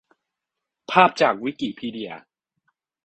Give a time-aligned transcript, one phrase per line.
[0.91, 2.11] ภาพจากวิกิพีเดีย